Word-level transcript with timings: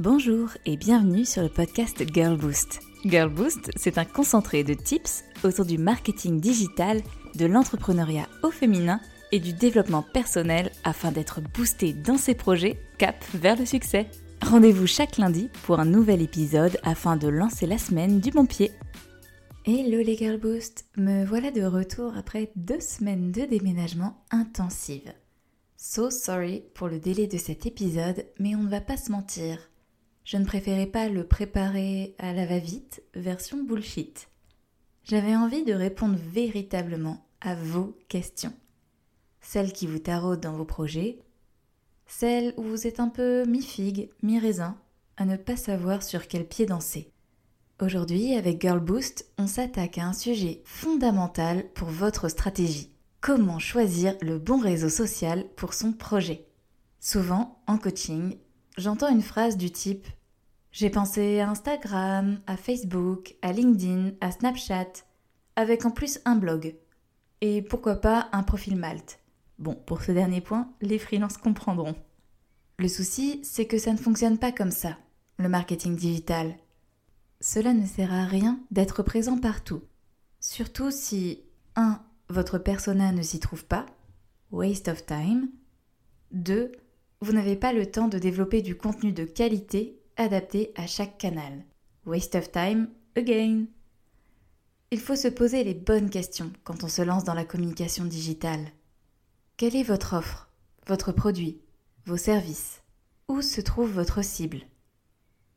Bonjour 0.00 0.50
et 0.64 0.76
bienvenue 0.76 1.24
sur 1.24 1.42
le 1.42 1.48
podcast 1.48 2.04
Girl 2.14 2.36
Boost. 2.36 2.78
Girl 3.04 3.28
Boost, 3.28 3.72
c'est 3.74 3.98
un 3.98 4.04
concentré 4.04 4.62
de 4.62 4.72
tips 4.72 5.24
autour 5.42 5.64
du 5.64 5.76
marketing 5.76 6.38
digital, 6.38 7.02
de 7.34 7.46
l'entrepreneuriat 7.46 8.28
au 8.44 8.52
féminin 8.52 9.00
et 9.32 9.40
du 9.40 9.52
développement 9.52 10.04
personnel 10.04 10.70
afin 10.84 11.10
d'être 11.10 11.40
boosté 11.40 11.94
dans 11.94 12.16
ses 12.16 12.36
projets 12.36 12.78
cap 12.96 13.24
vers 13.34 13.58
le 13.58 13.66
succès. 13.66 14.06
Rendez-vous 14.40 14.86
chaque 14.86 15.18
lundi 15.18 15.50
pour 15.64 15.80
un 15.80 15.84
nouvel 15.84 16.22
épisode 16.22 16.78
afin 16.84 17.16
de 17.16 17.26
lancer 17.26 17.66
la 17.66 17.78
semaine 17.78 18.20
du 18.20 18.30
bon 18.30 18.46
pied. 18.46 18.70
Hello 19.66 20.00
les 20.00 20.16
Girl 20.16 20.38
Boost, 20.38 20.84
me 20.96 21.24
voilà 21.24 21.50
de 21.50 21.64
retour 21.64 22.16
après 22.16 22.52
deux 22.54 22.80
semaines 22.80 23.32
de 23.32 23.46
déménagement 23.46 24.22
intensive. 24.30 25.12
So 25.76 26.08
sorry 26.10 26.62
pour 26.74 26.86
le 26.86 27.00
délai 27.00 27.26
de 27.26 27.36
cet 27.36 27.66
épisode, 27.66 28.26
mais 28.38 28.54
on 28.54 28.62
ne 28.62 28.70
va 28.70 28.80
pas 28.80 28.96
se 28.96 29.10
mentir 29.10 29.58
je 30.28 30.36
ne 30.36 30.44
préférais 30.44 30.86
pas 30.86 31.08
le 31.08 31.26
préparer 31.26 32.14
à 32.18 32.34
la 32.34 32.44
va-vite, 32.44 33.02
version 33.14 33.62
bullshit. 33.62 34.28
J'avais 35.04 35.34
envie 35.34 35.64
de 35.64 35.72
répondre 35.72 36.18
véritablement 36.18 37.26
à 37.40 37.54
vos 37.54 37.96
questions. 38.08 38.52
Celles 39.40 39.72
qui 39.72 39.86
vous 39.86 40.00
taraudent 40.00 40.42
dans 40.42 40.52
vos 40.52 40.66
projets, 40.66 41.18
celles 42.04 42.52
où 42.58 42.62
vous 42.62 42.86
êtes 42.86 43.00
un 43.00 43.08
peu 43.08 43.46
mi-figue, 43.46 44.10
mi-raisin, 44.22 44.76
à 45.16 45.24
ne 45.24 45.38
pas 45.38 45.56
savoir 45.56 46.02
sur 46.02 46.28
quel 46.28 46.46
pied 46.46 46.66
danser. 46.66 47.10
Aujourd'hui, 47.80 48.34
avec 48.34 48.60
Girl 48.60 48.80
Boost, 48.80 49.32
on 49.38 49.46
s'attaque 49.46 49.96
à 49.96 50.04
un 50.04 50.12
sujet 50.12 50.60
fondamental 50.66 51.64
pour 51.72 51.88
votre 51.88 52.28
stratégie. 52.28 52.92
Comment 53.22 53.58
choisir 53.58 54.14
le 54.20 54.38
bon 54.38 54.60
réseau 54.60 54.90
social 54.90 55.46
pour 55.56 55.72
son 55.72 55.94
projet? 55.94 56.44
Souvent, 57.00 57.62
en 57.66 57.78
coaching, 57.78 58.36
j'entends 58.76 59.08
une 59.08 59.22
phrase 59.22 59.56
du 59.56 59.70
type 59.70 60.06
j'ai 60.78 60.90
pensé 60.90 61.40
à 61.40 61.50
Instagram, 61.50 62.38
à 62.46 62.56
Facebook, 62.56 63.34
à 63.42 63.50
LinkedIn, 63.50 64.12
à 64.20 64.30
Snapchat, 64.30 64.92
avec 65.56 65.84
en 65.84 65.90
plus 65.90 66.20
un 66.24 66.36
blog. 66.36 66.76
Et 67.40 67.62
pourquoi 67.62 67.96
pas 67.96 68.28
un 68.30 68.44
profil 68.44 68.76
Malte. 68.76 69.18
Bon, 69.58 69.74
pour 69.74 70.02
ce 70.02 70.12
dernier 70.12 70.40
point, 70.40 70.70
les 70.80 71.00
freelances 71.00 71.36
comprendront. 71.36 71.96
Le 72.78 72.86
souci, 72.86 73.40
c'est 73.42 73.66
que 73.66 73.76
ça 73.76 73.92
ne 73.92 73.98
fonctionne 73.98 74.38
pas 74.38 74.52
comme 74.52 74.70
ça, 74.70 74.96
le 75.38 75.48
marketing 75.48 75.96
digital. 75.96 76.54
Cela 77.40 77.74
ne 77.74 77.84
sert 77.84 78.14
à 78.14 78.24
rien 78.24 78.60
d'être 78.70 79.02
présent 79.02 79.36
partout. 79.36 79.82
Surtout 80.38 80.92
si 80.92 81.42
1. 81.74 82.00
Votre 82.28 82.58
persona 82.58 83.10
ne 83.10 83.22
s'y 83.22 83.40
trouve 83.40 83.64
pas, 83.64 83.84
waste 84.52 84.86
of 84.86 85.04
time. 85.04 85.48
2. 86.30 86.70
Vous 87.20 87.32
n'avez 87.32 87.56
pas 87.56 87.72
le 87.72 87.90
temps 87.90 88.06
de 88.06 88.20
développer 88.20 88.62
du 88.62 88.76
contenu 88.76 89.10
de 89.10 89.24
qualité 89.24 89.97
adapté 90.18 90.72
à 90.76 90.86
chaque 90.86 91.16
canal. 91.16 91.64
Waste 92.04 92.34
of 92.34 92.50
time 92.50 92.88
again. 93.16 93.66
Il 94.90 95.00
faut 95.00 95.16
se 95.16 95.28
poser 95.28 95.64
les 95.64 95.74
bonnes 95.74 96.10
questions 96.10 96.52
quand 96.64 96.84
on 96.84 96.88
se 96.88 97.02
lance 97.02 97.24
dans 97.24 97.34
la 97.34 97.44
communication 97.44 98.04
digitale. 98.04 98.66
Quelle 99.56 99.76
est 99.76 99.82
votre 99.82 100.14
offre, 100.14 100.50
votre 100.86 101.12
produit, 101.12 101.60
vos 102.04 102.16
services? 102.16 102.82
Où 103.28 103.42
se 103.42 103.60
trouve 103.60 103.90
votre 103.90 104.22
cible? 104.22 104.62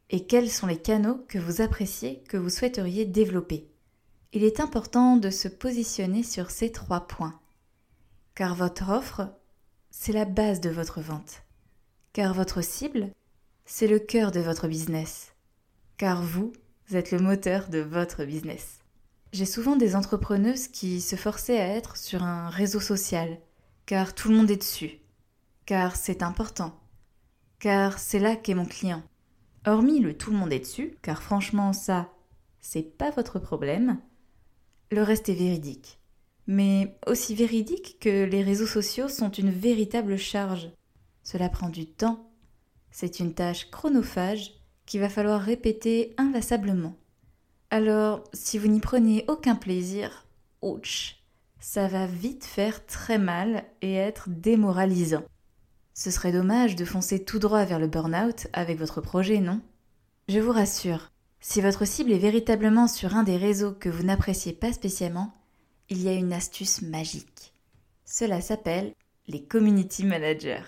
Et 0.09 0.25
quels 0.27 0.49
sont 0.49 0.67
les 0.67 0.81
canaux 0.81 1.23
que 1.29 1.39
vous 1.39 1.61
appréciez, 1.61 2.21
que 2.27 2.37
vous 2.37 2.49
souhaiteriez 2.49 3.05
développer? 3.05 3.69
Il 4.33 4.43
est 4.43 4.59
important 4.59 5.17
de 5.17 5.29
se 5.29 5.47
positionner 5.47 6.23
sur 6.23 6.51
ces 6.51 6.71
trois 6.71 7.07
points. 7.07 7.39
Car 8.35 8.55
votre 8.55 8.89
offre, 8.89 9.29
c'est 9.89 10.13
la 10.13 10.25
base 10.25 10.59
de 10.59 10.69
votre 10.69 11.01
vente. 11.01 11.43
Car 12.13 12.33
votre 12.33 12.61
cible, 12.61 13.11
c'est 13.73 13.87
le 13.87 13.99
cœur 13.99 14.31
de 14.31 14.41
votre 14.41 14.67
business. 14.67 15.31
Car 15.95 16.21
vous 16.21 16.51
êtes 16.91 17.11
le 17.11 17.19
moteur 17.19 17.69
de 17.69 17.79
votre 17.79 18.25
business. 18.25 18.79
J'ai 19.31 19.45
souvent 19.45 19.77
des 19.77 19.95
entrepreneuses 19.95 20.67
qui 20.67 20.99
se 20.99 21.15
forçaient 21.15 21.57
à 21.57 21.69
être 21.69 21.95
sur 21.95 22.21
un 22.21 22.49
réseau 22.49 22.81
social, 22.81 23.39
car 23.85 24.13
tout 24.13 24.27
le 24.27 24.35
monde 24.35 24.51
est 24.51 24.57
dessus, 24.57 24.99
car 25.65 25.95
c'est 25.95 26.21
important, 26.21 26.77
car 27.59 27.97
c'est 27.97 28.19
là 28.19 28.35
qu'est 28.35 28.55
mon 28.55 28.65
client. 28.65 29.03
Hormis 29.65 29.99
le 29.99 30.17
tout 30.17 30.31
le 30.31 30.37
monde 30.37 30.51
est 30.51 30.59
dessus, 30.59 30.97
car 31.01 31.23
franchement 31.23 31.71
ça, 31.71 32.09
c'est 32.59 32.97
pas 32.97 33.09
votre 33.11 33.39
problème, 33.39 33.99
le 34.91 35.01
reste 35.01 35.29
est 35.29 35.33
véridique. 35.33 35.97
Mais 36.45 36.97
aussi 37.07 37.35
véridique 37.35 37.99
que 38.01 38.25
les 38.25 38.43
réseaux 38.43 38.67
sociaux 38.67 39.07
sont 39.07 39.31
une 39.31 39.51
véritable 39.51 40.17
charge. 40.17 40.69
Cela 41.23 41.47
prend 41.47 41.69
du 41.69 41.85
temps, 41.85 42.30
c'est 42.91 43.19
une 43.19 43.33
tâche 43.33 43.69
chronophage 43.71 44.53
qu'il 44.85 44.99
va 44.99 45.09
falloir 45.09 45.41
répéter 45.41 46.13
inlassablement. 46.17 46.95
Alors, 47.69 48.23
si 48.33 48.57
vous 48.57 48.67
n'y 48.67 48.81
prenez 48.81 49.23
aucun 49.27 49.55
plaisir, 49.55 50.25
ouch, 50.61 51.23
ça 51.59 51.87
va 51.87 52.05
vite 52.05 52.43
faire 52.43 52.85
très 52.85 53.17
mal 53.17 53.63
et 53.81 53.95
être 53.95 54.29
démoralisant. 54.29 55.23
Ce 55.93 56.11
serait 56.11 56.31
dommage 56.31 56.75
de 56.75 56.85
foncer 56.85 57.23
tout 57.23 57.39
droit 57.39 57.63
vers 57.63 57.79
le 57.79 57.87
burn-out 57.87 58.47
avec 58.53 58.77
votre 58.77 59.01
projet, 59.01 59.39
non? 59.39 59.61
Je 60.27 60.39
vous 60.39 60.51
rassure, 60.51 61.11
si 61.39 61.61
votre 61.61 61.85
cible 61.85 62.11
est 62.11 62.19
véritablement 62.19 62.87
sur 62.87 63.15
un 63.15 63.23
des 63.23 63.37
réseaux 63.37 63.73
que 63.73 63.89
vous 63.89 64.03
n'appréciez 64.03 64.53
pas 64.53 64.73
spécialement, 64.73 65.33
il 65.89 66.01
y 66.01 66.09
a 66.09 66.13
une 66.13 66.33
astuce 66.33 66.81
magique. 66.81 67.53
Cela 68.05 68.41
s'appelle 68.41 68.93
les 69.27 69.43
community 69.43 70.03
managers 70.03 70.63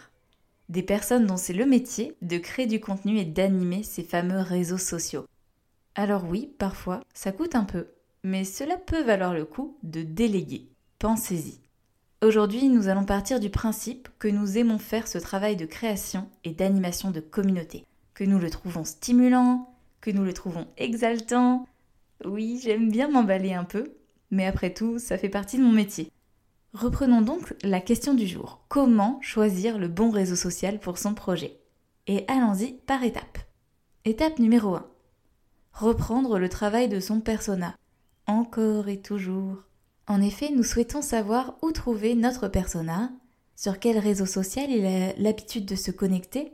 des 0.69 0.83
personnes 0.83 1.25
dont 1.25 1.37
c'est 1.37 1.53
le 1.53 1.65
métier 1.65 2.15
de 2.21 2.37
créer 2.37 2.67
du 2.67 2.79
contenu 2.79 3.17
et 3.17 3.25
d'animer 3.25 3.83
ces 3.83 4.03
fameux 4.03 4.39
réseaux 4.39 4.77
sociaux. 4.77 5.25
Alors 5.95 6.25
oui, 6.27 6.53
parfois, 6.57 7.01
ça 7.13 7.31
coûte 7.31 7.55
un 7.55 7.65
peu, 7.65 7.87
mais 8.23 8.43
cela 8.43 8.77
peut 8.77 9.03
valoir 9.03 9.33
le 9.33 9.45
coup 9.45 9.77
de 9.83 10.01
déléguer. 10.01 10.69
Pensez-y. 10.99 11.59
Aujourd'hui, 12.23 12.69
nous 12.69 12.87
allons 12.87 13.03
partir 13.03 13.41
du 13.41 13.49
principe 13.49 14.07
que 14.17 14.29
nous 14.29 14.57
aimons 14.57 14.79
faire 14.79 15.09
ce 15.09 15.17
travail 15.17 15.57
de 15.57 15.65
création 15.65 16.29
et 16.45 16.51
d'animation 16.51 17.11
de 17.11 17.19
communauté, 17.19 17.83
que 18.13 18.23
nous 18.23 18.39
le 18.39 18.49
trouvons 18.49 18.85
stimulant, 18.85 19.75
que 19.99 20.09
nous 20.09 20.23
le 20.23 20.31
trouvons 20.31 20.67
exaltant. 20.77 21.67
Oui, 22.23 22.61
j'aime 22.63 22.89
bien 22.89 23.09
m'emballer 23.09 23.53
un 23.53 23.65
peu, 23.65 23.91
mais 24.31 24.45
après 24.45 24.73
tout, 24.73 24.99
ça 24.99 25.17
fait 25.17 25.27
partie 25.27 25.57
de 25.57 25.63
mon 25.63 25.73
métier. 25.73 26.12
Reprenons 26.73 27.21
donc 27.21 27.53
la 27.61 27.79
question 27.79 28.15
du 28.15 28.25
jour. 28.25 28.65
Comment 28.67 29.19
choisir 29.21 29.77
le 29.77 29.87
bon 29.87 30.09
réseau 30.09 30.35
social 30.35 30.79
pour 30.79 30.97
son 30.97 31.13
projet? 31.13 31.59
Et 32.07 32.25
allons-y 32.27 32.73
par 32.73 33.03
étapes. 33.03 33.37
Étape 34.05 34.39
numéro 34.39 34.73
1. 34.73 34.85
Reprendre 35.73 36.39
le 36.39 36.49
travail 36.49 36.89
de 36.89 36.99
son 36.99 37.21
persona. 37.21 37.75
Encore 38.25 38.89
et 38.89 38.99
toujours. 38.99 39.57
En 40.07 40.19
effet, 40.19 40.49
nous 40.49 40.63
souhaitons 40.63 41.03
savoir 41.03 41.57
où 41.61 41.71
trouver 41.71 42.15
notre 42.15 42.47
persona, 42.47 43.11
sur 43.55 43.77
quel 43.77 43.99
réseau 43.99 44.25
social 44.25 44.71
il 44.71 44.83
a 44.83 45.13
l'habitude 45.17 45.65
de 45.65 45.75
se 45.75 45.91
connecter, 45.91 46.53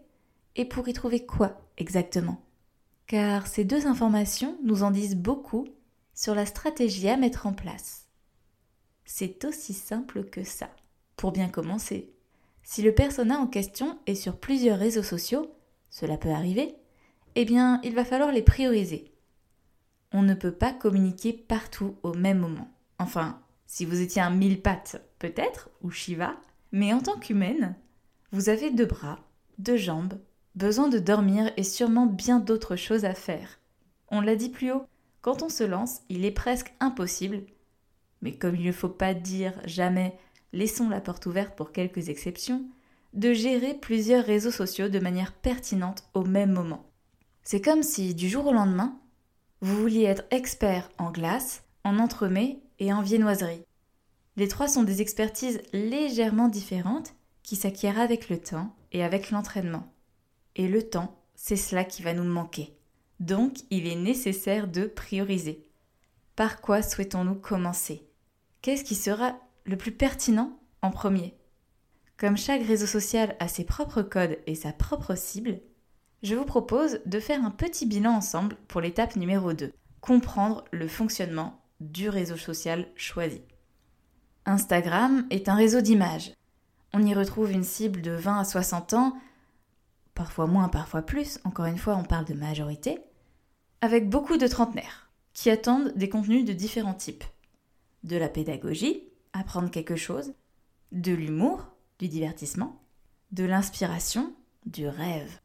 et 0.58 0.66
pour 0.66 0.90
y 0.90 0.94
trouver 0.94 1.26
quoi 1.26 1.62
exactement? 1.78 2.42
Car 3.08 3.48
ces 3.48 3.64
deux 3.64 3.88
informations 3.88 4.58
nous 4.66 4.84
en 4.84 4.92
disent 4.92 5.16
beaucoup 5.16 5.66
sur 6.14 6.36
la 6.36 6.46
stratégie 6.46 7.08
à 7.08 7.16
mettre 7.16 7.48
en 7.48 7.54
place. 7.54 8.09
C'est 9.12 9.44
aussi 9.44 9.74
simple 9.74 10.24
que 10.26 10.44
ça. 10.44 10.70
Pour 11.18 11.32
bien 11.32 11.50
commencer, 11.50 12.14
si 12.62 12.84
le 12.84 12.94
persona 12.94 13.40
en 13.40 13.48
question 13.48 13.98
est 14.06 14.14
sur 14.14 14.38
plusieurs 14.38 14.78
réseaux 14.78 15.02
sociaux, 15.02 15.52
cela 15.90 16.16
peut 16.16 16.30
arriver, 16.30 16.76
eh 17.34 17.44
bien, 17.44 17.82
il 17.84 17.96
va 17.96 18.06
falloir 18.06 18.32
les 18.32 18.44
prioriser. 18.44 19.12
On 20.14 20.22
ne 20.22 20.36
peut 20.36 20.52
pas 20.52 20.72
communiquer 20.72 21.34
partout 21.34 21.96
au 22.04 22.14
même 22.14 22.38
moment. 22.38 22.70
Enfin, 23.00 23.42
si 23.66 23.84
vous 23.84 24.00
étiez 24.00 24.22
un 24.22 24.30
mille 24.30 24.62
pattes, 24.62 25.02
peut-être, 25.18 25.72
ou 25.82 25.90
Shiva, 25.90 26.36
mais 26.72 26.94
en 26.94 27.02
tant 27.02 27.18
qu'humaine, 27.18 27.76
vous 28.32 28.50
avez 28.50 28.70
deux 28.70 28.86
bras, 28.86 29.18
deux 29.58 29.78
jambes, 29.78 30.20
besoin 30.54 30.88
de 30.88 31.00
dormir 31.00 31.52
et 31.58 31.64
sûrement 31.64 32.06
bien 32.06 32.40
d'autres 32.40 32.76
choses 32.76 33.06
à 33.06 33.16
faire. 33.16 33.60
On 34.10 34.22
l'a 34.22 34.36
dit 34.36 34.50
plus 34.50 34.72
haut, 34.72 34.86
quand 35.22 35.42
on 35.42 35.50
se 35.50 35.64
lance, 35.64 36.02
il 36.10 36.26
est 36.26 36.32
presque 36.32 36.76
impossible 36.80 37.42
mais 38.22 38.34
comme 38.34 38.56
il 38.56 38.66
ne 38.66 38.72
faut 38.72 38.90
pas 38.90 39.14
dire 39.14 39.54
jamais 39.66 40.18
laissons 40.54 40.90
la 40.90 41.02
porte 41.02 41.26
ouverte 41.26 41.56
pour 41.56 41.72
quelques 41.72 42.10
exceptions, 42.10 42.66
de 43.14 43.34
gérer 43.34 43.74
plusieurs 43.74 44.26
réseaux 44.26 44.52
sociaux 44.52 44.90
de 44.90 45.00
manière 45.00 45.34
pertinente 45.34 46.04
au 46.14 46.24
même 46.24 46.52
moment. 46.52 46.86
C'est 47.44 47.62
comme 47.62 47.84
si, 47.84 48.14
du 48.14 48.30
jour 48.30 48.48
au 48.48 48.54
lendemain, 48.54 49.00
vous 49.62 49.76
vouliez 49.76 50.04
être 50.04 50.24
expert 50.32 50.90
en 50.98 51.12
glace, 51.12 51.64
en 51.84 52.00
entremets 52.00 52.60
et 52.80 52.94
en 52.94 53.02
viennoiserie. 53.02 53.64
Les 54.38 54.48
trois 54.48 54.68
sont 54.68 54.84
des 54.84 55.02
expertises 55.02 55.62
légèrement 55.74 56.48
différentes 56.48 57.14
qui 57.44 57.56
s'acquièrent 57.56 58.00
avec 58.00 58.30
le 58.30 58.40
temps 58.40 58.76
et 58.92 59.04
avec 59.04 59.32
l'entraînement. 59.32 59.92
Et 60.56 60.68
le 60.68 60.88
temps, 60.88 61.20
c'est 61.36 61.56
cela 61.56 61.84
qui 61.84 62.04
va 62.04 62.14
nous 62.14 62.24
manquer. 62.24 62.76
Donc, 63.20 63.58
il 63.70 63.88
est 63.88 63.96
nécessaire 63.96 64.68
de 64.68 64.86
prioriser. 64.86 65.66
Par 66.36 66.62
quoi 66.62 66.82
souhaitons-nous 66.82 67.36
commencer? 67.36 68.09
Qu'est-ce 68.62 68.84
qui 68.84 68.96
sera 68.96 69.38
le 69.66 69.78
plus 69.78 69.92
pertinent 69.92 70.60
en 70.82 70.92
premier? 70.92 71.36
Comme 72.18 72.38
chaque 72.38 72.64
réseau 72.64 72.86
social 72.86 73.36
a 73.40 73.48
ses 73.48 73.64
propres 73.64 74.02
codes 74.02 74.38
et 74.46 74.56
sa 74.56 74.74
propre 74.74 75.16
cible, 75.16 75.62
je 76.22 76.36
vous 76.36 76.46
propose 76.46 77.00
de 77.06 77.20
faire 77.20 77.44
un 77.46 77.52
petit 77.52 77.86
bilan 77.86 78.12
ensemble 78.12 78.58
pour 78.68 78.82
l'étape 78.82 79.16
numéro 79.16 79.54
2, 79.54 79.72
comprendre 80.02 80.66
le 80.72 80.88
fonctionnement 80.88 81.62
du 81.80 82.10
réseau 82.10 82.36
social 82.36 82.88
choisi. 82.96 83.42
Instagram 84.46 85.26
est 85.30 85.48
un 85.48 85.56
réseau 85.56 85.80
d'images. 85.80 86.34
On 86.94 87.06
y 87.06 87.14
retrouve 87.14 87.52
une 87.52 87.64
cible 87.64 88.02
de 88.02 88.12
20 88.12 88.40
à 88.40 88.44
60 88.44 88.94
ans, 88.94 89.18
parfois 90.14 90.48
moins, 90.48 90.68
parfois 90.68 91.04
plus, 91.04 91.40
encore 91.46 91.68
une 91.68 91.78
fois 91.78 91.96
on 91.96 92.04
parle 92.04 92.26
de 92.26 92.34
majorité, 92.34 93.00
avec 93.80 94.10
beaucoup 94.10 94.38
de 94.38 94.48
trentenaires 94.48 95.10
qui 95.34 95.50
attendent 95.50 95.94
des 95.96 96.10
contenus 96.10 96.44
de 96.44 96.52
différents 96.52 96.94
types. 96.94 97.24
De 98.04 98.18
la 98.18 98.30
pédagogie, 98.30 99.04
apprendre 99.34 99.72
quelque 99.72 99.96
chose, 99.96 100.34
de 100.92 101.12
l'humour, 101.12 101.68
du 102.00 102.08
divertissement, 102.08 102.82
de 103.32 103.44
l'inspiration, 103.44 104.34
du 104.66 104.88
rêve. 104.88 105.40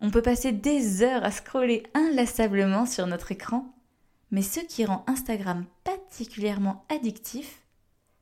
On 0.00 0.10
peut 0.10 0.22
passer 0.22 0.52
des 0.52 1.02
heures 1.02 1.24
à 1.24 1.30
scroller 1.30 1.82
inlassablement 1.94 2.86
sur 2.86 3.06
notre 3.06 3.32
écran, 3.32 3.74
mais 4.30 4.42
ce 4.42 4.60
qui 4.60 4.84
rend 4.84 5.04
Instagram 5.06 5.66
particulièrement 5.84 6.84
addictif, 6.88 7.62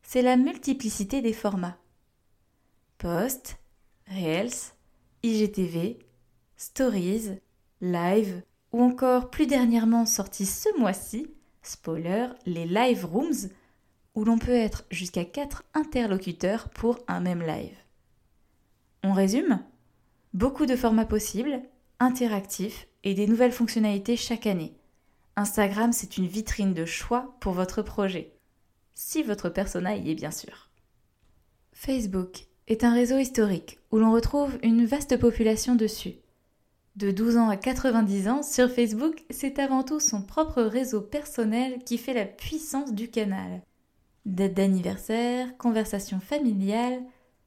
c'est 0.02 0.22
la 0.22 0.36
multiplicité 0.36 1.22
des 1.22 1.32
formats. 1.32 1.76
Post, 2.96 3.58
Reels, 4.08 4.72
IGTV, 5.22 5.98
Stories, 6.56 7.38
Live, 7.80 8.42
ou 8.72 8.82
encore 8.82 9.30
plus 9.30 9.46
dernièrement 9.46 10.06
sorti 10.06 10.46
ce 10.46 10.68
mois-ci, 10.78 11.30
spoiler, 11.68 12.28
les 12.46 12.66
Live 12.66 13.04
Rooms, 13.04 13.50
où 14.14 14.24
l'on 14.24 14.38
peut 14.38 14.54
être 14.54 14.84
jusqu'à 14.90 15.24
4 15.24 15.64
interlocuteurs 15.74 16.68
pour 16.70 16.98
un 17.06 17.20
même 17.20 17.42
live. 17.42 17.76
On 19.04 19.12
résume 19.12 19.60
Beaucoup 20.34 20.66
de 20.66 20.76
formats 20.76 21.06
possibles, 21.06 21.62
interactifs 22.00 22.86
et 23.04 23.14
des 23.14 23.26
nouvelles 23.26 23.52
fonctionnalités 23.52 24.16
chaque 24.16 24.46
année. 24.46 24.74
Instagram, 25.36 25.92
c'est 25.92 26.18
une 26.18 26.26
vitrine 26.26 26.74
de 26.74 26.84
choix 26.84 27.36
pour 27.40 27.52
votre 27.52 27.82
projet. 27.82 28.34
Si 28.94 29.22
votre 29.22 29.48
persona 29.48 29.96
y 29.96 30.10
est 30.10 30.14
bien 30.14 30.32
sûr. 30.32 30.68
Facebook 31.72 32.46
est 32.66 32.84
un 32.84 32.92
réseau 32.92 33.18
historique 33.18 33.78
où 33.92 33.98
l'on 33.98 34.12
retrouve 34.12 34.58
une 34.62 34.84
vaste 34.84 35.16
population 35.16 35.76
dessus. 35.76 36.16
De 36.98 37.12
12 37.12 37.36
ans 37.36 37.48
à 37.48 37.56
90 37.56 38.28
ans, 38.28 38.42
sur 38.42 38.68
Facebook, 38.68 39.22
c'est 39.30 39.60
avant 39.60 39.84
tout 39.84 40.00
son 40.00 40.20
propre 40.20 40.62
réseau 40.62 41.00
personnel 41.00 41.84
qui 41.84 41.96
fait 41.96 42.12
la 42.12 42.24
puissance 42.24 42.92
du 42.92 43.08
canal. 43.08 43.62
Date 44.26 44.54
d'anniversaire, 44.54 45.56
conversation 45.58 46.18
familiale, 46.18 47.00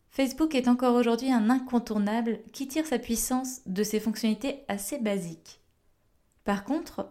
Facebook 0.09 0.55
est 0.55 0.69
encore 0.69 0.95
aujourd'hui 0.95 1.33
un 1.33 1.49
incontournable 1.49 2.39
qui 2.53 2.69
tire 2.69 2.85
sa 2.85 2.97
puissance 2.97 3.59
de 3.65 3.83
ses 3.83 3.99
fonctionnalités 3.99 4.63
assez 4.69 4.99
basiques. 4.99 5.59
Par 6.45 6.63
contre, 6.63 7.09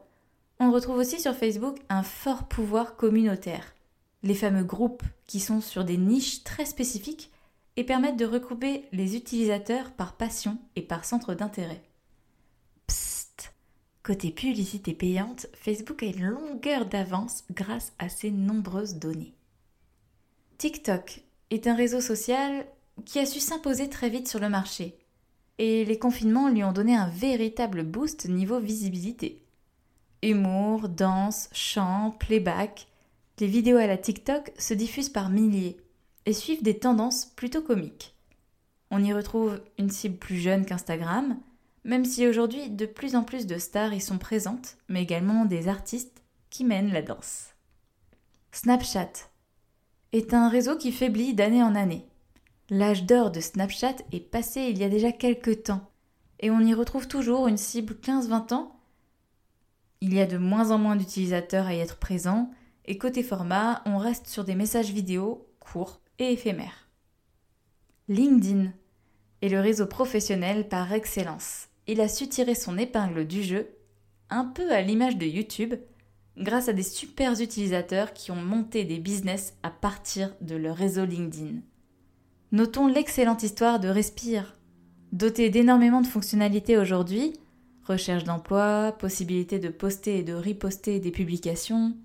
on 0.60 0.72
retrouve 0.72 0.96
aussi 0.96 1.20
sur 1.20 1.34
Facebook 1.34 1.76
un 1.90 2.02
fort 2.02 2.48
pouvoir 2.48 2.96
communautaire. 2.96 3.75
Les 4.22 4.32
fameux 4.32 4.64
groupes 4.64 5.02
qui 5.26 5.40
sont 5.40 5.60
sur 5.60 5.84
des 5.84 5.98
niches 5.98 6.42
très 6.42 6.64
spécifiques 6.64 7.32
et 7.76 7.84
permettent 7.84 8.16
de 8.16 8.25
regrouper 8.25 8.87
les 8.92 9.14
utilisateurs 9.14 9.90
par 9.90 10.14
passion 10.14 10.56
et 10.75 10.81
par 10.81 11.04
centre 11.04 11.34
d'intérêt. 11.34 11.82
Psst 12.90 13.52
Côté 14.02 14.32
publicité 14.32 14.94
payante, 14.94 15.46
Facebook 15.54 16.02
a 16.02 16.06
une 16.06 16.25
longueur 16.25 16.87
d'avance 16.87 17.44
grâce 17.52 17.92
à 18.00 18.08
ses 18.08 18.32
nombreuses 18.32 18.96
données. 18.96 19.32
TikTok 20.58 21.22
est 21.50 21.69
un 21.69 21.76
réseau 21.76 22.00
social 22.00 22.66
qui 23.04 23.20
a 23.20 23.26
su 23.26 23.38
s'imposer 23.38 23.88
très 23.88 24.10
vite 24.10 24.26
sur 24.26 24.40
le 24.40 24.48
marché. 24.48 24.98
Et 25.58 25.84
les 25.84 26.00
confinements 26.00 26.48
lui 26.48 26.64
ont 26.64 26.72
donné 26.72 26.96
un 26.96 27.08
véritable 27.08 27.84
boost 27.84 28.28
niveau 28.28 28.58
visibilité. 28.58 29.40
Humour, 30.25 30.88
danse, 30.88 31.48
chant, 31.52 32.16
playback, 32.19 32.88
les 33.38 33.46
vidéos 33.46 33.78
à 33.78 33.87
la 33.87 33.98
TikTok 33.98 34.50
se 34.58 34.75
diffusent 34.75 35.10
par 35.10 35.31
milliers 35.31 35.76
et 36.26 36.32
suivent 36.32 36.64
des 36.64 36.81
tendances 36.81 37.26
plutôt 37.37 37.62
comiques. 37.62 38.16
On 38.90 39.04
y 39.04 39.12
retrouve 39.12 39.60
une 39.78 39.90
cible 39.90 40.16
plus 40.16 40.38
jeune 40.38 40.66
qu'Instagram, 40.66 41.38
même 41.84 42.04
si 42.04 42.26
aujourd'hui 42.26 42.70
de 42.70 42.86
plus 42.86 43.16
en 43.16 43.24
plus 43.24 43.46
de 43.46 43.58
stars 43.58 43.94
y 43.94 44.00
sont 44.00 44.18
présentes, 44.18 44.76
mais 44.88 45.02
également 45.02 45.44
des 45.44 45.68
artistes 45.68 46.22
qui 46.50 46.64
mènent 46.64 46.92
la 46.92 47.02
danse. 47.02 47.54
Snapchat 48.52 49.12
est 50.12 50.34
un 50.34 50.48
réseau 50.48 50.76
qui 50.76 50.92
faiblit 50.92 51.34
d'année 51.34 51.62
en 51.62 51.74
année. 51.74 52.06
L'âge 52.68 53.04
d'or 53.04 53.30
de 53.30 53.40
Snapchat 53.40 53.96
est 54.12 54.20
passé 54.20 54.62
il 54.62 54.78
y 54.78 54.84
a 54.84 54.88
déjà 54.88 55.12
quelques 55.12 55.64
temps, 55.64 55.90
et 56.40 56.50
on 56.50 56.60
y 56.60 56.74
retrouve 56.74 57.08
toujours 57.08 57.48
une 57.48 57.56
cible 57.56 57.94
15-20 57.94 58.54
ans. 58.54 58.80
Il 60.00 60.14
y 60.14 60.20
a 60.20 60.26
de 60.26 60.38
moins 60.38 60.70
en 60.70 60.78
moins 60.78 60.96
d'utilisateurs 60.96 61.66
à 61.66 61.74
y 61.74 61.80
être 61.80 61.98
présents, 61.98 62.50
et 62.86 62.98
côté 62.98 63.22
format, 63.22 63.82
on 63.86 63.98
reste 63.98 64.26
sur 64.26 64.44
des 64.44 64.54
messages 64.54 64.90
vidéo 64.90 65.46
courts 65.60 66.00
et 66.18 66.32
éphémères. 66.32 66.88
LinkedIn 68.08 68.72
est 69.42 69.48
le 69.48 69.60
réseau 69.60 69.86
professionnel 69.86 70.68
par 70.68 70.92
excellence. 70.92 71.69
Il 71.90 72.00
a 72.00 72.06
su 72.06 72.28
tirer 72.28 72.54
son 72.54 72.78
épingle 72.78 73.26
du 73.26 73.42
jeu, 73.42 73.66
un 74.31 74.44
peu 74.44 74.70
à 74.70 74.81
l'image 74.81 75.16
de 75.16 75.26
YouTube, 75.26 75.75
grâce 76.37 76.69
à 76.69 76.72
des 76.72 76.84
super 76.84 77.32
utilisateurs 77.40 78.12
qui 78.12 78.31
ont 78.31 78.37
monté 78.37 78.84
des 78.84 79.00
business 79.00 79.54
à 79.64 79.70
partir 79.70 80.32
de 80.40 80.54
leur 80.54 80.76
réseau 80.76 81.04
LinkedIn. 81.04 81.56
Notons 82.52 82.87
l'excellente 82.87 83.42
histoire 83.42 83.81
de 83.81 83.88
Respire. 83.88 84.56
Doté 85.10 85.50
d'énormément 85.50 86.00
de 86.00 86.06
fonctionnalités 86.06 86.78
aujourd'hui, 86.78 87.32
recherche 87.82 88.22
d'emploi, 88.22 88.92
possibilité 88.96 89.58
de 89.58 89.69
poster 89.69 90.19
et 90.19 90.22
de 90.22 90.34
riposter 90.34 91.00
des 91.00 91.10
publications, 91.10 91.96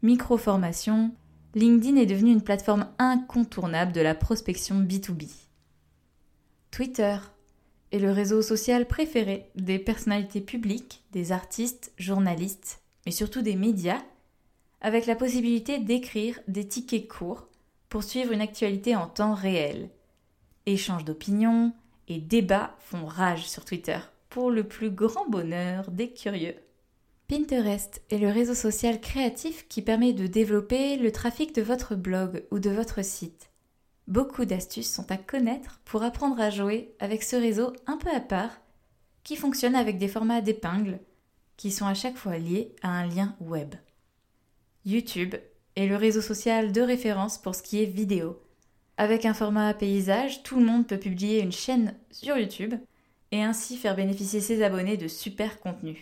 micro-formation, 0.00 1.10
LinkedIn 1.54 1.96
est 1.96 2.06
devenu 2.06 2.30
une 2.30 2.40
plateforme 2.40 2.86
incontournable 2.98 3.92
de 3.92 4.00
la 4.00 4.14
prospection 4.14 4.80
B2B. 4.80 5.28
Twitter 6.70 7.18
est 7.92 7.98
le 7.98 8.10
réseau 8.10 8.42
social 8.42 8.86
préféré 8.86 9.50
des 9.54 9.78
personnalités 9.78 10.40
publiques, 10.40 11.04
des 11.12 11.32
artistes, 11.32 11.92
journalistes, 11.98 12.80
mais 13.04 13.12
surtout 13.12 13.42
des 13.42 13.56
médias, 13.56 14.02
avec 14.80 15.06
la 15.06 15.16
possibilité 15.16 15.78
d'écrire 15.78 16.38
des 16.48 16.66
tickets 16.66 17.08
courts 17.08 17.48
pour 17.88 18.02
suivre 18.02 18.32
une 18.32 18.40
actualité 18.40 18.96
en 18.96 19.06
temps 19.06 19.34
réel. 19.34 19.90
Échanges 20.66 21.04
d'opinions 21.04 21.72
et 22.08 22.18
débats 22.18 22.76
font 22.80 23.06
rage 23.06 23.48
sur 23.48 23.64
Twitter, 23.64 23.98
pour 24.28 24.50
le 24.50 24.64
plus 24.64 24.90
grand 24.90 25.28
bonheur 25.28 25.90
des 25.90 26.10
curieux. 26.10 26.56
Pinterest 27.28 28.02
est 28.10 28.18
le 28.18 28.28
réseau 28.28 28.54
social 28.54 29.00
créatif 29.00 29.66
qui 29.68 29.82
permet 29.82 30.12
de 30.12 30.26
développer 30.26 30.96
le 30.96 31.10
trafic 31.10 31.54
de 31.54 31.62
votre 31.62 31.96
blog 31.96 32.44
ou 32.52 32.60
de 32.60 32.70
votre 32.70 33.04
site. 33.04 33.50
Beaucoup 34.08 34.44
d'astuces 34.44 34.92
sont 34.92 35.10
à 35.10 35.16
connaître 35.16 35.80
pour 35.84 36.02
apprendre 36.04 36.40
à 36.40 36.50
jouer 36.50 36.94
avec 37.00 37.22
ce 37.24 37.34
réseau 37.34 37.72
un 37.86 37.96
peu 37.96 38.10
à 38.10 38.20
part, 38.20 38.60
qui 39.24 39.34
fonctionne 39.34 39.74
avec 39.74 39.98
des 39.98 40.06
formats 40.06 40.40
d'épingles, 40.40 41.00
qui 41.56 41.72
sont 41.72 41.86
à 41.86 41.94
chaque 41.94 42.16
fois 42.16 42.38
liés 42.38 42.74
à 42.82 42.88
un 42.88 43.06
lien 43.06 43.34
web. 43.40 43.74
YouTube 44.84 45.34
est 45.74 45.86
le 45.86 45.96
réseau 45.96 46.20
social 46.20 46.70
de 46.70 46.80
référence 46.80 47.38
pour 47.38 47.56
ce 47.56 47.62
qui 47.62 47.82
est 47.82 47.86
vidéo. 47.86 48.40
Avec 48.96 49.24
un 49.24 49.34
format 49.34 49.74
paysage, 49.74 50.44
tout 50.44 50.58
le 50.58 50.64
monde 50.64 50.86
peut 50.86 50.98
publier 50.98 51.42
une 51.42 51.52
chaîne 51.52 51.94
sur 52.12 52.38
YouTube 52.38 52.74
et 53.32 53.42
ainsi 53.42 53.76
faire 53.76 53.96
bénéficier 53.96 54.40
ses 54.40 54.62
abonnés 54.62 54.96
de 54.96 55.08
super 55.08 55.58
contenus. 55.58 55.98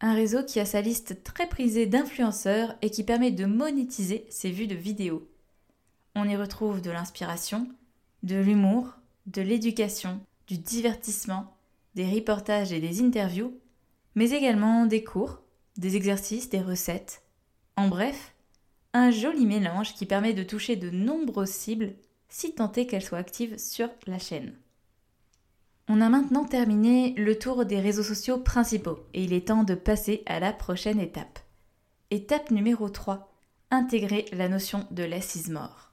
Un 0.00 0.14
réseau 0.14 0.42
qui 0.42 0.58
a 0.58 0.66
sa 0.66 0.80
liste 0.80 1.22
très 1.22 1.48
prisée 1.48 1.86
d'influenceurs 1.86 2.74
et 2.82 2.90
qui 2.90 3.04
permet 3.04 3.30
de 3.30 3.46
monétiser 3.46 4.26
ses 4.28 4.50
vues 4.50 4.66
de 4.66 4.74
vidéos. 4.74 5.26
On 6.18 6.26
y 6.26 6.34
retrouve 6.34 6.80
de 6.80 6.90
l'inspiration, 6.90 7.68
de 8.22 8.36
l'humour, 8.36 8.94
de 9.26 9.42
l'éducation, 9.42 10.18
du 10.46 10.56
divertissement, 10.56 11.54
des 11.94 12.10
reportages 12.10 12.72
et 12.72 12.80
des 12.80 13.02
interviews, 13.02 13.52
mais 14.14 14.30
également 14.30 14.86
des 14.86 15.04
cours, 15.04 15.42
des 15.76 15.94
exercices, 15.94 16.48
des 16.48 16.62
recettes. 16.62 17.22
En 17.76 17.88
bref, 17.88 18.34
un 18.94 19.10
joli 19.10 19.44
mélange 19.44 19.92
qui 19.92 20.06
permet 20.06 20.32
de 20.32 20.42
toucher 20.42 20.74
de 20.76 20.88
nombreuses 20.88 21.50
cibles, 21.50 21.92
si 22.30 22.54
tant 22.54 22.72
est 22.72 22.86
qu'elles 22.86 23.02
soient 23.02 23.18
actives 23.18 23.58
sur 23.58 23.90
la 24.06 24.18
chaîne. 24.18 24.54
On 25.86 26.00
a 26.00 26.08
maintenant 26.08 26.46
terminé 26.46 27.12
le 27.18 27.38
tour 27.38 27.66
des 27.66 27.78
réseaux 27.78 28.02
sociaux 28.02 28.38
principaux 28.38 29.00
et 29.12 29.22
il 29.22 29.34
est 29.34 29.48
temps 29.48 29.64
de 29.64 29.74
passer 29.74 30.22
à 30.24 30.40
la 30.40 30.54
prochaine 30.54 30.98
étape. 30.98 31.40
Étape 32.10 32.50
numéro 32.50 32.88
3. 32.88 33.30
Intégrer 33.70 34.24
la 34.32 34.48
notion 34.48 34.86
de 34.92 35.02
less 35.02 35.48
mort. 35.48 35.92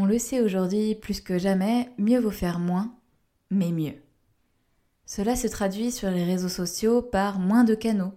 On 0.00 0.06
le 0.06 0.20
sait 0.20 0.40
aujourd'hui 0.40 0.94
plus 0.94 1.20
que 1.20 1.38
jamais, 1.38 1.90
mieux 1.98 2.20
vaut 2.20 2.30
faire 2.30 2.60
moins, 2.60 2.94
mais 3.50 3.72
mieux. 3.72 3.96
Cela 5.06 5.34
se 5.34 5.48
traduit 5.48 5.90
sur 5.90 6.08
les 6.08 6.22
réseaux 6.22 6.48
sociaux 6.48 7.02
par 7.02 7.40
moins 7.40 7.64
de 7.64 7.74
canaux, 7.74 8.12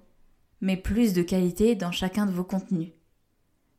mais 0.61 0.77
plus 0.77 1.13
de 1.13 1.23
qualité 1.23 1.73
dans 1.73 1.91
chacun 1.91 2.27
de 2.27 2.31
vos 2.31 2.43
contenus. 2.43 2.91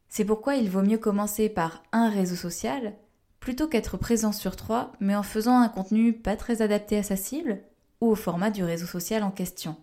C'est 0.09 0.25
pourquoi 0.25 0.57
il 0.57 0.69
vaut 0.69 0.83
mieux 0.83 0.99
commencer 0.99 1.49
par 1.49 1.85
un 1.93 2.11
réseau 2.11 2.35
social 2.35 2.93
plutôt 3.39 3.69
qu'être 3.69 3.97
présent 3.97 4.33
sur 4.33 4.57
trois 4.57 4.91
mais 4.99 5.15
en 5.15 5.23
faisant 5.23 5.61
un 5.61 5.69
contenu 5.69 6.13
pas 6.13 6.35
très 6.35 6.61
adapté 6.61 6.99
à 6.99 7.05
sa 7.05 7.15
cible 7.15 7.63
ou 8.01 8.09
au 8.09 8.17
format 8.17 8.51
du 8.51 8.65
réseau 8.65 8.87
social 8.87 9.23
en 9.23 9.31
question. 9.31 9.77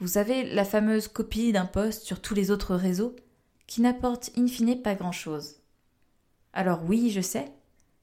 Vous 0.00 0.08
savez, 0.08 0.52
la 0.52 0.66
fameuse 0.66 1.08
copie 1.08 1.50
d'un 1.52 1.64
post 1.64 2.02
sur 2.02 2.20
tous 2.20 2.34
les 2.34 2.50
autres 2.50 2.74
réseaux 2.74 3.16
qui 3.66 3.80
n'apporte 3.80 4.32
in 4.36 4.48
fine 4.48 4.82
pas 4.82 4.94
grand-chose. 4.94 5.62
Alors 6.56 6.82
oui, 6.88 7.10
je 7.10 7.20
sais, 7.20 7.52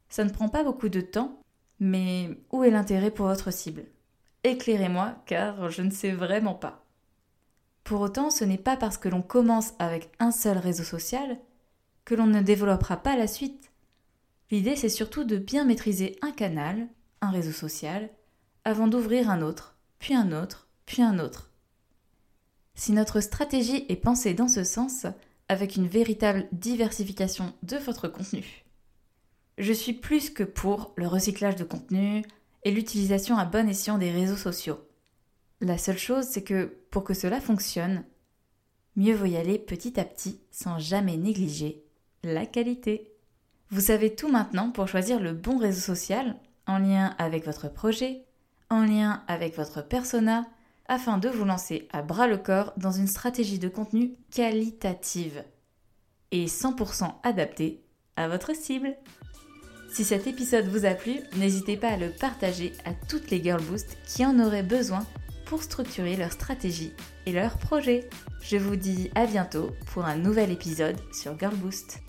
ça 0.10 0.24
ne 0.24 0.30
prend 0.30 0.48
pas 0.48 0.64
beaucoup 0.64 0.88
de 0.88 1.02
temps, 1.02 1.42
mais 1.80 2.38
où 2.52 2.64
est 2.64 2.70
l'intérêt 2.70 3.10
pour 3.10 3.26
votre 3.26 3.52
cible? 3.52 3.86
Éclairez-moi, 4.44 5.16
car 5.26 5.72
je 5.72 5.82
ne 5.82 5.90
sais 5.90 6.12
vraiment 6.12 6.54
pas. 6.54 6.86
Pour 7.84 8.02
autant, 8.02 8.30
ce 8.30 8.46
n'est 8.46 8.60
pas 8.60 8.78
parce 8.78 9.00
que 9.00 9.10
l'on 9.10 9.24
commence 9.24 9.74
avec 9.80 10.12
un 10.20 10.30
seul 10.30 10.60
réseau 10.60 10.84
social 10.84 11.40
que 12.06 12.14
l'on 12.14 12.28
ne 12.28 12.42
développera 12.42 12.98
pas 12.98 13.16
la 13.16 13.26
suite. 13.26 13.72
L'idée, 14.52 14.76
c'est 14.76 14.88
surtout 14.88 15.24
de 15.24 15.38
bien 15.38 15.66
maîtriser 15.66 16.20
un 16.22 16.32
canal, 16.32 16.88
un 17.22 17.32
réseau 17.32 17.54
social, 17.54 18.08
avant 18.66 18.88
d'ouvrir 18.88 19.32
un 19.32 19.42
autre, 19.42 19.78
puis 19.98 20.14
un 20.14 20.32
autre, 20.32 20.68
puis 20.86 21.02
un 21.02 21.18
autre. 21.18 21.50
Si 22.76 22.92
notre 22.92 23.20
stratégie 23.20 23.88
est 23.90 23.96
pensée 23.96 24.36
dans 24.36 24.48
ce 24.48 24.64
sens, 24.64 25.08
avec 25.54 25.76
une 25.78 25.88
véritable 25.88 26.48
diversification 26.52 27.54
de 27.64 27.78
votre 27.78 28.08
contenu, 28.08 28.66
je 29.58 29.72
suis 29.72 29.94
plus 29.94 30.30
que 30.32 30.44
pour 30.44 30.94
le 30.98 31.08
recyclage 31.08 31.56
de 31.56 31.64
contenu 31.64 32.24
et 32.64 32.72
l'utilisation 32.72 33.38
à 33.38 33.46
bon 33.46 33.70
escient 33.70 33.98
des 33.98 34.12
réseaux 34.12 34.36
sociaux. 34.36 34.80
La 35.62 35.78
seule 35.78 35.98
chose, 35.98 36.26
c'est 36.26 36.44
que 36.44 36.76
pour 36.90 37.04
que 37.04 37.14
cela 37.14 37.40
fonctionne, 37.40 38.04
mieux 38.96 39.14
vaut 39.14 39.28
y 39.28 39.38
aller 39.38 39.60
petit 39.60 40.00
à 40.00 40.06
petit 40.06 40.40
sans 40.52 40.80
jamais 40.80 41.18
négliger 41.18 41.84
la 42.24 42.46
qualité. 42.46 43.14
Vous 43.70 43.82
savez 43.82 44.16
tout 44.16 44.30
maintenant 44.30 44.72
pour 44.72 44.88
choisir 44.88 45.20
le 45.20 45.34
bon 45.34 45.58
réseau 45.58 45.82
social 45.82 46.36
en 46.66 46.80
lien 46.80 47.16
avec 47.18 47.46
votre 47.46 47.72
projet, 47.72 48.26
en 48.70 48.86
lien 48.86 49.24
avec 49.28 49.56
votre 49.56 49.88
persona, 49.88 50.48
afin 50.88 51.18
de 51.18 51.30
vous 51.30 51.46
lancer 51.46 51.88
à 51.92 52.02
bras 52.02 52.28
le 52.28 52.38
corps 52.38 52.74
dans 52.78 52.92
une 52.92 53.08
stratégie 53.08 53.60
de 53.60 53.70
contenu 53.70 54.16
qualitative 54.32 55.44
et 56.32 56.46
100% 56.46 57.14
adaptée 57.24 57.84
à 58.16 58.28
votre 58.28 58.56
cible. 58.56 58.96
Si 59.94 60.04
cet 60.04 60.26
épisode 60.26 60.68
vous 60.68 60.86
a 60.86 60.96
plu, 60.96 61.20
n'hésitez 61.38 61.78
pas 61.78 61.90
à 61.90 61.98
le 61.98 62.10
partager 62.10 62.74
à 62.86 62.94
toutes 62.94 63.30
les 63.30 63.44
Girl 63.44 63.62
Boost 63.64 63.98
qui 64.08 64.26
en 64.26 64.40
auraient 64.40 64.64
besoin 64.64 65.06
pour 65.46 65.62
structurer 65.62 66.16
leur 66.16 66.32
stratégie 66.32 66.94
et 67.26 67.32
leur 67.32 67.58
projet. 67.58 68.10
Je 68.42 68.58
vous 68.58 68.76
dis 68.76 69.12
à 69.14 69.28
bientôt 69.28 69.70
pour 69.94 70.06
un 70.06 70.16
nouvel 70.16 70.52
épisode 70.52 70.98
sur 71.14 71.38
Girl 71.38 71.56
Boost. 71.56 72.02